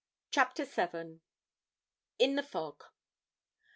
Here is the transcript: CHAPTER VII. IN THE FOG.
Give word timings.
CHAPTER 0.31 0.65
VII. 0.65 1.19
IN 2.17 2.33
THE 2.35 2.41
FOG. 2.41 2.85